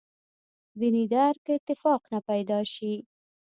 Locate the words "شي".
2.73-2.93